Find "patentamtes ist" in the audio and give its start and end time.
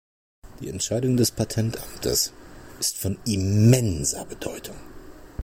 1.29-2.97